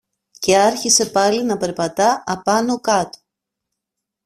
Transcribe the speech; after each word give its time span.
Και 0.31 0.57
άρχισε 0.57 1.05
πάλι 1.09 1.43
να 1.43 1.57
περπατά 1.57 2.23
απάνω-κάτω. 2.25 3.19